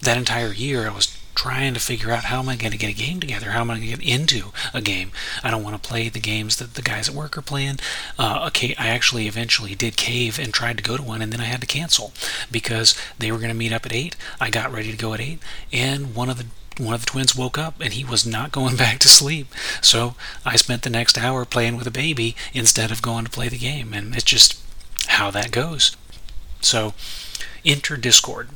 that 0.00 0.16
entire 0.16 0.52
year 0.52 0.88
I 0.88 0.94
was 0.94 1.11
trying 1.42 1.74
to 1.74 1.80
figure 1.80 2.12
out 2.12 2.26
how 2.26 2.38
am 2.38 2.48
I 2.48 2.54
going 2.54 2.70
to 2.70 2.78
get 2.78 2.90
a 2.90 2.96
game 2.96 3.18
together? 3.18 3.50
How 3.50 3.62
am 3.62 3.70
I 3.72 3.74
going 3.78 3.90
to 3.90 3.96
get 3.96 4.08
into 4.08 4.52
a 4.72 4.80
game? 4.80 5.10
I 5.42 5.50
don't 5.50 5.64
want 5.64 5.74
to 5.74 5.88
play 5.88 6.08
the 6.08 6.20
games 6.20 6.54
that 6.58 6.74
the 6.74 6.82
guys 6.82 7.08
at 7.08 7.16
work 7.16 7.36
are 7.36 7.42
playing. 7.42 7.80
Uh, 8.16 8.44
okay, 8.46 8.76
I 8.78 8.90
actually 8.90 9.26
eventually 9.26 9.74
did 9.74 9.96
cave 9.96 10.38
and 10.38 10.54
tried 10.54 10.76
to 10.76 10.84
go 10.84 10.96
to 10.96 11.02
one, 11.02 11.20
and 11.20 11.32
then 11.32 11.40
I 11.40 11.46
had 11.46 11.60
to 11.60 11.66
cancel 11.66 12.12
because 12.48 12.94
they 13.18 13.32
were 13.32 13.38
going 13.38 13.50
to 13.50 13.56
meet 13.56 13.72
up 13.72 13.84
at 13.84 13.92
eight. 13.92 14.14
I 14.40 14.50
got 14.50 14.70
ready 14.70 14.92
to 14.92 14.96
go 14.96 15.14
at 15.14 15.20
eight, 15.20 15.40
and 15.72 16.14
one 16.14 16.30
of 16.30 16.38
the 16.38 16.46
one 16.78 16.94
of 16.94 17.00
the 17.00 17.10
twins 17.10 17.36
woke 17.36 17.58
up 17.58 17.74
and 17.80 17.92
he 17.92 18.04
was 18.04 18.24
not 18.24 18.52
going 18.52 18.76
back 18.84 19.00
to 19.00 19.08
sleep. 19.08 19.48
So 19.80 20.14
I 20.46 20.54
spent 20.54 20.82
the 20.82 20.90
next 20.90 21.18
hour 21.18 21.44
playing 21.44 21.76
with 21.76 21.88
a 21.88 21.90
baby 21.90 22.36
instead 22.54 22.92
of 22.92 23.02
going 23.02 23.24
to 23.24 23.30
play 23.30 23.48
the 23.48 23.58
game. 23.58 23.92
And 23.92 24.14
it's 24.14 24.24
just 24.24 24.58
how 25.08 25.32
that 25.32 25.50
goes. 25.50 25.96
So 26.60 26.94
enter 27.64 27.96
Discord. 27.96 28.48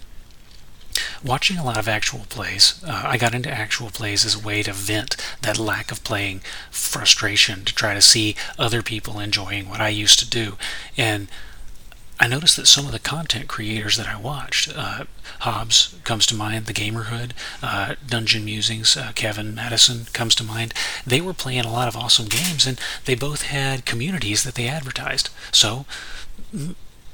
Watching 1.25 1.59
a 1.59 1.65
lot 1.65 1.79
of 1.79 1.89
actual 1.89 2.27
plays, 2.29 2.83
uh, 2.87 3.03
I 3.05 3.19
got 3.19 3.35
into 3.35 3.51
actual 3.51 3.91
plays 3.91 4.25
as 4.25 4.35
a 4.35 4.39
way 4.41 4.63
to 4.63 4.73
vent 4.73 5.17
that 5.43 5.59
lack 5.59 5.91
of 5.91 6.05
playing 6.05 6.41
frustration, 6.71 7.65
to 7.65 7.75
try 7.75 7.95
to 7.95 8.03
see 8.03 8.37
other 8.59 8.83
people 8.83 9.19
enjoying 9.21 9.69
what 9.69 9.81
I 9.81 9.89
used 9.89 10.19
to 10.21 10.29
do. 10.29 10.57
And 10.97 11.29
I 12.19 12.29
noticed 12.29 12.57
that 12.57 12.67
some 12.67 12.87
of 12.87 12.93
the 12.93 12.99
content 12.99 13.47
creators 13.47 13.99
that 13.99 14.09
I 14.09 14.17
watched, 14.19 14.73
uh, 14.75 15.05
Hobbs 15.41 15.97
comes 16.05 16.27
to 16.27 16.35
mind, 16.35 16.65
The 16.65 16.73
Gamerhood, 16.73 17.33
uh, 17.63 17.97
Dungeon 18.07 18.45
Musings, 18.45 18.97
uh, 18.97 19.13
Kevin 19.15 19.55
Madison 19.55 20.07
comes 20.15 20.35
to 20.37 20.45
mind. 20.45 20.73
They 21.07 21.21
were 21.21 21.35
playing 21.35 21.67
a 21.67 21.73
lot 21.73 21.89
of 21.89 21.97
awesome 21.97 22.27
games, 22.27 22.67
and 22.67 22.81
they 23.05 23.15
both 23.15 23.43
had 23.43 23.85
communities 23.85 24.45
that 24.45 24.55
they 24.55 24.67
advertised. 24.67 25.29
So 25.53 25.85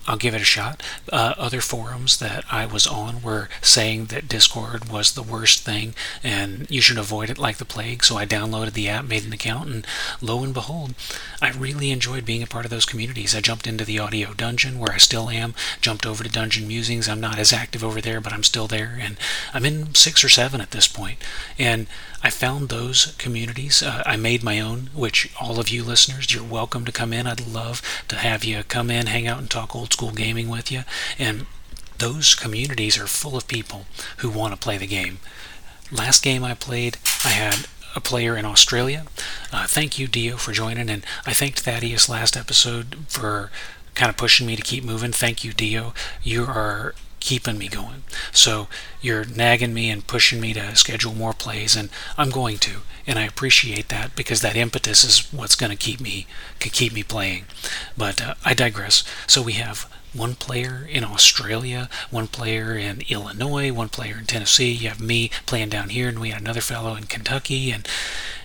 I'll 0.07 0.17
give 0.17 0.35
it 0.35 0.41
a 0.41 0.45
shot. 0.45 0.83
Uh, 1.13 1.35
other 1.39 1.61
forums 1.61 2.19
that 2.19 2.45
I 2.51 2.67
was 2.67 2.87
on 2.87 3.23
were 3.23 3.49
saying 3.61 4.07
that 4.07 4.29
Discord 4.29 4.91
was 4.91 5.13
the 5.13 5.23
worst 5.23 5.61
thing 5.65 5.95
and 6.23 6.69
you 6.71 6.81
should 6.81 6.99
avoid 6.99 7.31
it 7.31 7.39
like 7.39 7.59
the 7.59 7.65
plague. 7.65 8.03
So 8.05 8.17
I 8.17 8.27
downloaded 8.27 8.73
the 8.73 8.89
app, 8.89 9.05
made 9.05 9.25
an 9.25 9.33
account, 9.33 9.69
and 9.69 9.87
lo 10.21 10.43
and 10.43 10.53
behold, 10.53 10.95
I 11.41 11.51
really 11.51 11.91
enjoyed 11.91 12.25
being 12.25 12.43
a 12.43 12.47
part 12.47 12.65
of 12.65 12.71
those 12.71 12.87
communities. 12.87 13.35
I 13.35 13.41
jumped 13.41 13.67
into 13.67 13.85
the 13.85 13.99
audio 13.99 14.33
dungeon 14.35 14.79
where 14.79 14.93
I 14.93 14.99
still 14.99 15.31
am, 15.31 15.55
jumped 15.81 16.05
over 16.05 16.25
to 16.25 16.31
Dungeon 16.31 16.67
Musings. 16.67 17.09
I'm 17.09 17.21
not 17.21 17.39
as 17.39 17.53
active 17.53 17.85
over 17.85 18.01
there, 18.01 18.21
but 18.21 18.33
I'm 18.33 18.43
still 18.43 18.67
there, 18.67 18.99
and 19.01 19.17
I'm 19.55 19.65
in 19.65 19.95
six 19.95 20.25
or 20.25 20.29
seven 20.29 20.61
at 20.61 20.73
this 20.73 20.89
point. 20.89 21.19
And 21.59 21.87
I 22.23 22.31
found 22.31 22.69
those 22.69 23.15
communities. 23.19 23.83
Uh, 23.83 24.03
I 24.07 24.17
made 24.17 24.43
my 24.43 24.61
own, 24.61 24.91
which 24.95 25.31
all 25.41 25.59
of 25.59 25.69
you 25.69 25.83
listeners, 25.83 26.33
you're 26.33 26.45
welcome 26.45 26.85
to 26.85 26.93
come 26.93 27.13
in. 27.13 27.27
I'd 27.27 27.47
love 27.47 27.83
to 28.09 28.17
have 28.17 28.45
you 28.45 28.63
come 28.63 28.91
in, 28.91 29.07
hang 29.07 29.27
out, 29.27 29.39
and 29.39 29.51
talk 29.51 29.75
old 29.75 29.93
school 29.93 30.13
gaming 30.13 30.49
with 30.49 30.71
you. 30.71 30.85
And 31.19 31.47
those 31.99 32.35
communities 32.35 32.99
are 32.99 33.07
full 33.07 33.37
of 33.37 33.49
people 33.49 33.87
who 34.19 34.31
want 34.31 34.55
to 34.55 34.59
play 34.59 34.79
the 34.79 34.87
game. 34.87 35.19
Last 35.91 36.23
game 36.23 36.45
I 36.45 36.55
played, 36.55 36.97
I 37.25 37.31
had 37.31 37.67
a 37.95 38.01
player 38.01 38.37
in 38.37 38.45
Australia. 38.45 39.05
Uh, 39.53 39.67
thank 39.67 39.99
you, 39.99 40.07
Dio, 40.07 40.37
for 40.37 40.53
joining, 40.53 40.89
and 40.89 41.05
I 41.27 41.33
thanked 41.33 41.61
Thaddeus 41.61 42.09
last 42.09 42.37
episode 42.37 42.97
for 43.09 43.51
kind 43.95 44.09
of 44.09 44.17
pushing 44.17 44.47
me 44.47 44.57
to 44.57 44.63
keep 44.63 44.85
moving. 44.85 45.13
Thank 45.13 45.45
you, 45.45 45.53
Dio. 45.53 45.93
You 46.23 46.45
are 46.45 46.95
keeping 47.23 47.59
me 47.59 47.69
going. 47.69 48.03
So 48.33 48.69
you're 49.01 49.25
nagging 49.25 49.73
me 49.73 49.91
and 49.91 50.07
pushing 50.07 50.41
me 50.41 50.53
to 50.55 50.77
schedule 50.77 51.15
more 51.15 51.33
plays, 51.33 51.77
and 51.77 51.89
I'm 52.19 52.31
going 52.31 52.59
to, 52.59 52.81
and 53.07 53.19
I 53.19 53.25
appreciate 53.25 53.89
that 53.89 54.15
because 54.15 54.41
that 54.41 54.57
impetus 54.57 55.05
is 55.05 55.33
what's 55.33 55.57
going 55.57 55.71
to 55.71 55.77
keep 55.77 56.01
me 56.01 56.27
keep 56.61 56.93
me 56.93 57.03
playing. 57.03 57.45
But 57.97 58.21
uh, 58.21 58.35
I 58.45 58.55
digress. 58.55 59.05
So 59.27 59.43
we 59.43 59.55
have 59.55 59.91
one 60.15 60.35
player 60.35 60.87
in 60.91 61.05
Australia, 61.05 61.89
one 62.11 62.29
player 62.29 62.77
in 62.77 63.03
Illinois, 63.09 63.73
one 63.73 63.89
player 63.89 64.19
in 64.19 64.27
Tennessee. 64.27 64.73
You 64.73 64.89
have 64.89 65.01
me 65.01 65.31
playing 65.47 65.71
down 65.71 65.89
here, 65.89 66.09
and 66.09 66.19
we 66.19 66.31
had 66.31 66.43
another 66.43 66.61
fellow 66.61 66.95
in 66.95 67.05
Kentucky, 67.05 67.71
and 67.71 67.89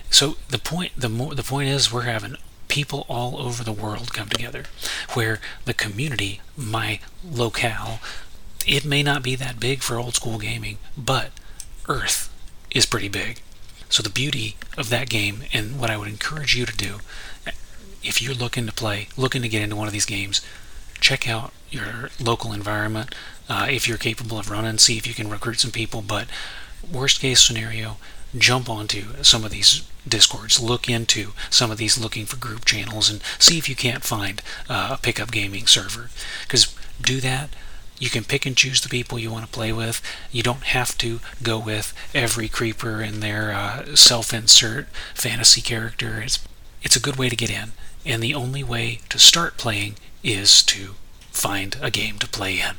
so 0.09 0.37
the 0.49 0.59
point 0.59 0.93
the 0.97 1.09
more 1.09 1.35
the 1.35 1.43
point 1.43 1.69
is 1.69 1.91
we're 1.91 2.03
having 2.03 2.37
people 2.67 3.05
all 3.07 3.37
over 3.37 3.63
the 3.63 3.71
world 3.71 4.13
come 4.13 4.27
together 4.27 4.63
where 5.13 5.39
the 5.65 5.73
community 5.73 6.41
my 6.55 6.99
locale 7.23 7.99
it 8.67 8.83
may 8.85 9.01
not 9.01 9.23
be 9.23 9.35
that 9.35 9.59
big 9.59 9.81
for 9.81 9.97
old 9.97 10.15
school 10.15 10.37
gaming, 10.37 10.77
but 10.97 11.31
Earth 11.87 12.29
is 12.71 12.85
pretty 12.85 13.07
big. 13.07 13.41
So 13.89 14.03
the 14.03 14.09
beauty 14.09 14.57
of 14.77 14.89
that 14.89 15.09
game, 15.09 15.43
and 15.53 15.79
what 15.79 15.89
I 15.89 15.97
would 15.97 16.09
encourage 16.09 16.55
you 16.55 16.65
to 16.65 16.75
do, 16.75 16.97
if 18.03 18.21
you're 18.21 18.33
looking 18.33 18.65
to 18.65 18.73
play, 18.73 19.07
looking 19.15 19.41
to 19.41 19.49
get 19.49 19.61
into 19.61 19.77
one 19.77 19.87
of 19.87 19.93
these 19.93 20.05
games, 20.05 20.41
check 20.99 21.27
out 21.27 21.53
your 21.69 22.09
local 22.19 22.51
environment. 22.51 23.15
Uh, 23.47 23.67
if 23.69 23.87
you're 23.87 23.97
capable 23.97 24.37
of 24.37 24.51
running, 24.51 24.77
see 24.77 24.97
if 24.97 25.07
you 25.07 25.13
can 25.13 25.29
recruit 25.29 25.59
some 25.59 25.71
people. 25.71 26.01
But 26.01 26.27
worst 26.91 27.21
case 27.21 27.41
scenario, 27.41 27.97
jump 28.37 28.69
onto 28.69 29.23
some 29.23 29.45
of 29.45 29.51
these 29.51 29.87
discords, 30.05 30.59
look 30.59 30.89
into 30.89 31.31
some 31.49 31.71
of 31.71 31.77
these 31.77 31.97
looking 31.97 32.25
for 32.25 32.35
group 32.35 32.65
channels, 32.65 33.09
and 33.09 33.21
see 33.39 33.57
if 33.57 33.69
you 33.69 33.75
can't 33.75 34.03
find 34.03 34.41
uh, 34.69 34.89
a 34.93 34.97
pickup 34.97 35.31
gaming 35.31 35.67
server. 35.67 36.09
Because 36.43 36.75
do 37.01 37.21
that 37.21 37.49
you 37.99 38.09
can 38.09 38.23
pick 38.23 38.45
and 38.45 38.55
choose 38.55 38.81
the 38.81 38.89
people 38.89 39.19
you 39.19 39.31
want 39.31 39.45
to 39.45 39.51
play 39.51 39.71
with. 39.71 40.01
You 40.31 40.43
don't 40.43 40.63
have 40.63 40.97
to 40.99 41.19
go 41.41 41.57
with 41.57 41.93
every 42.13 42.47
creeper 42.47 43.01
and 43.01 43.21
their 43.21 43.51
uh, 43.51 43.95
self-insert 43.95 44.87
fantasy 45.13 45.61
character. 45.61 46.21
It's 46.21 46.39
it's 46.81 46.95
a 46.95 47.01
good 47.01 47.15
way 47.15 47.27
to 47.27 47.35
get 47.35 47.49
in, 47.49 47.71
and 48.05 48.21
the 48.21 48.35
only 48.35 48.63
way 48.63 48.99
to 49.09 49.19
start 49.19 49.57
playing 49.57 49.95
is 50.23 50.63
to 50.63 50.95
find 51.31 51.75
a 51.81 51.91
game 51.91 52.17
to 52.19 52.27
play 52.27 52.59
in. 52.59 52.75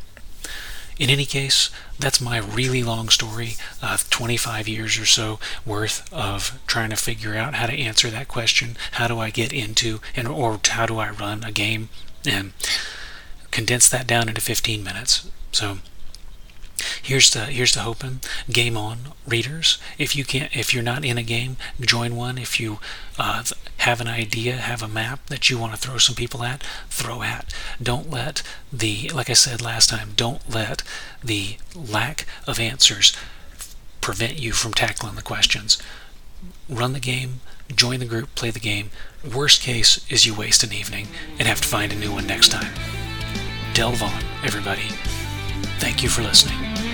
In 0.98 1.10
any 1.10 1.26
case, 1.26 1.70
that's 1.98 2.20
my 2.20 2.38
really 2.38 2.82
long 2.82 3.08
story 3.08 3.54
of 3.80 4.08
25 4.10 4.66
years 4.66 4.98
or 4.98 5.06
so 5.06 5.38
worth 5.64 6.12
of 6.12 6.58
trying 6.66 6.90
to 6.90 6.96
figure 6.96 7.37
out 7.37 7.54
how 7.54 7.66
to 7.66 7.72
answer 7.72 8.10
that 8.10 8.28
question. 8.28 8.76
How 8.92 9.06
do 9.06 9.18
I 9.18 9.30
get 9.30 9.52
into 9.52 10.00
and 10.16 10.26
or 10.26 10.60
how 10.64 10.87
do 10.87 10.98
I 10.98 11.10
run 11.10 11.44
a 11.44 11.52
game? 11.52 11.88
And 12.26 12.52
condense 13.50 13.88
that 13.88 14.07
down 14.07 14.28
into 14.28 14.40
15 14.40 14.83
minutes. 14.85 15.31
So 15.52 15.78
here's 17.02 17.31
the 17.31 17.47
here's 17.47 17.75
the 17.75 17.81
hoping 17.81 18.21
game 18.50 18.76
on 18.76 18.99
readers. 19.26 19.78
If 19.99 20.14
you 20.14 20.25
can't 20.25 20.55
if 20.55 20.73
you're 20.73 20.83
not 20.83 21.05
in 21.05 21.19
a 21.19 21.23
game 21.23 21.57
join 21.81 22.17
one. 22.17 22.38
If 22.38 22.61
you 22.61 22.78
uh, 23.19 23.43
have 23.78 24.00
an 24.00 24.09
idea 24.09 24.57
have 24.57 24.83
a 24.83 24.88
map 24.88 25.26
that 25.26 25.50
you 25.50 25.59
want 25.59 25.73
to 25.73 25.78
throw 25.78 25.99
some 25.99 26.14
people 26.14 26.43
at 26.43 26.62
throw 26.88 27.23
at. 27.23 27.52
Don't 27.83 28.11
let 28.11 28.43
the 28.73 29.09
like 29.11 29.31
i 29.31 29.35
said 29.35 29.61
last 29.61 29.88
time 29.88 30.11
don't 30.17 30.49
let 30.50 30.83
the 31.23 31.57
lack 31.75 32.26
of 32.47 32.61
answers 32.61 33.12
prevent 34.00 34.38
you 34.38 34.52
from 34.52 34.73
tackling 34.73 35.14
the 35.14 35.23
questions. 35.23 35.78
Run 36.69 36.93
the 36.93 37.00
game 37.00 37.40
join 37.75 37.99
the 37.99 38.07
group 38.07 38.35
play 38.35 38.50
the 38.50 38.61
game. 38.61 38.90
Worst 39.35 39.61
case 39.62 40.05
is 40.11 40.25
you 40.26 40.35
waste 40.35 40.62
an 40.62 40.73
evening 40.73 41.09
and 41.38 41.49
have 41.49 41.61
to 41.61 41.69
find 41.69 41.93
a 41.93 41.97
new 41.97 42.12
one 42.12 42.26
next 42.26 42.49
time 42.49 42.73
delve 43.78 44.02
on, 44.02 44.25
everybody. 44.42 44.88
Thank 45.78 46.02
you 46.02 46.08
for 46.08 46.23
listening. 46.23 46.88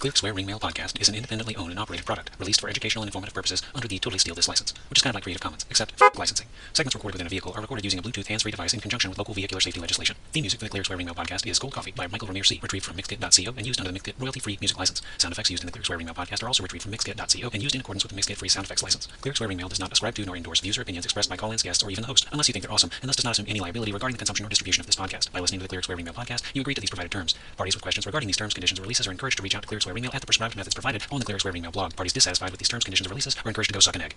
Clear 0.00 0.14
Square 0.14 0.32
Ring 0.32 0.46
Mail 0.46 0.58
podcast 0.58 0.98
is 0.98 1.10
an 1.10 1.14
independently 1.14 1.54
owned 1.56 1.72
and 1.72 1.78
operated 1.78 2.06
product 2.06 2.30
released 2.38 2.62
for 2.62 2.70
educational 2.70 3.02
and 3.02 3.08
informative 3.08 3.34
purposes 3.34 3.60
under 3.74 3.86
the 3.86 3.98
Totally 3.98 4.18
Steal 4.18 4.34
This 4.34 4.48
license, 4.48 4.72
which 4.88 4.98
is 4.98 5.02
kind 5.02 5.10
of 5.10 5.16
like 5.16 5.24
Creative 5.24 5.42
Commons, 5.42 5.66
except 5.68 5.92
for 5.98 6.10
licensing. 6.16 6.46
Segments 6.72 6.94
recorded 6.94 7.16
within 7.16 7.26
a 7.26 7.28
vehicle 7.28 7.52
are 7.54 7.60
recorded 7.60 7.84
using 7.84 8.00
a 8.00 8.02
Bluetooth 8.02 8.28
hands-free 8.28 8.50
device 8.50 8.72
in 8.72 8.80
conjunction 8.80 9.10
with 9.10 9.18
local 9.18 9.34
vehicular 9.34 9.60
safety 9.60 9.78
legislation. 9.78 10.16
The 10.32 10.40
music 10.40 10.58
for 10.58 10.64
the 10.64 10.70
Clear 10.70 10.84
Square 10.84 10.96
Ring 10.96 11.04
Mail 11.04 11.14
podcast 11.14 11.46
is 11.46 11.58
Gold 11.58 11.74
Coffee 11.74 11.90
by 11.90 12.06
Michael 12.06 12.28
Vermeer 12.28 12.44
C, 12.44 12.58
retrieved 12.62 12.86
from 12.86 12.96
Mixkit.co 12.96 13.52
and 13.58 13.66
used 13.66 13.78
under 13.78 13.92
the 13.92 13.98
Mixkit 14.00 14.14
royalty-free 14.18 14.56
music 14.58 14.78
license. 14.78 15.02
Sound 15.18 15.32
effects 15.32 15.50
used 15.50 15.64
in 15.64 15.66
the 15.66 15.72
Clear 15.72 15.84
Square 15.84 15.98
Ring 15.98 16.06
Mail 16.06 16.14
podcast 16.14 16.42
are 16.42 16.46
also 16.46 16.62
retrieved 16.62 16.84
from 16.84 16.92
Mixkit.co 16.92 17.50
and 17.52 17.62
used 17.62 17.74
in 17.74 17.82
accordance 17.82 18.02
with 18.02 18.10
the 18.10 18.18
Mixkit 18.18 18.38
free 18.38 18.48
sound 18.48 18.64
effects 18.64 18.82
license. 18.82 19.06
Clear 19.20 19.34
Square 19.34 19.48
Ring 19.48 19.58
Mail 19.58 19.68
does 19.68 19.80
not 19.80 19.92
ascribe 19.92 20.14
to 20.14 20.24
nor 20.24 20.34
endorse 20.34 20.60
views 20.60 20.78
or 20.78 20.82
opinions 20.82 21.04
expressed 21.04 21.28
by 21.28 21.36
call-ins, 21.36 21.62
guests, 21.62 21.84
or 21.84 21.90
even 21.90 22.00
the 22.00 22.08
host, 22.08 22.26
unless 22.32 22.48
you 22.48 22.52
think 22.54 22.64
they're 22.64 22.72
awesome, 22.72 22.90
and 23.02 23.08
thus 23.10 23.16
does 23.16 23.24
not 23.26 23.32
assume 23.32 23.46
any 23.50 23.60
liability 23.60 23.92
regarding 23.92 24.14
the 24.14 24.20
consumption 24.20 24.46
or 24.46 24.48
distribution 24.48 24.80
of 24.80 24.86
this 24.86 24.96
podcast. 24.96 25.30
By 25.30 25.40
listening 25.40 25.60
to 25.60 25.64
the 25.64 25.68
Clear 25.68 25.82
Square 25.82 25.96
Ring 25.96 26.06
Mail 26.06 26.14
podcast, 26.14 26.42
you 26.54 26.62
agree 26.62 26.74
to 26.74 26.80
these 26.80 26.88
provided 26.88 27.12
terms. 27.12 27.34
Parties 27.58 27.74
with 27.74 27.82
questions 27.82 28.06
regarding 28.06 28.28
these 28.28 28.38
terms, 28.38 28.54
conditions, 28.54 28.80
or 28.80 28.82
releases 28.82 29.06
are 29.06 29.10
encouraged 29.10 29.36
to 29.36 29.42
reach 29.42 29.54
out 29.54 29.60
to 29.60 29.68
Clear 29.68 29.80
Square 29.80 29.89
Ring 29.94 30.02
Mail 30.02 30.12
at 30.14 30.20
the 30.20 30.26
prescribed 30.26 30.56
methods 30.56 30.74
provided 30.74 31.02
on 31.10 31.18
the 31.18 31.24
Clear 31.24 31.38
Square 31.38 31.52
Ring 31.52 31.62
Mail 31.62 31.72
blog. 31.72 31.96
Parties 31.96 32.12
dissatisfied 32.12 32.50
with 32.50 32.58
these 32.60 32.68
terms, 32.68 32.84
conditions, 32.84 33.06
or 33.06 33.10
releases 33.10 33.36
are 33.44 33.48
encouraged 33.48 33.70
to 33.70 33.74
go 33.74 33.80
suck 33.80 33.96
an 33.96 34.02
egg. 34.02 34.14